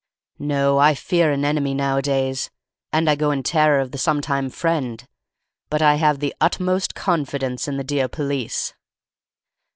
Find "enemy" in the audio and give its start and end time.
1.45-1.75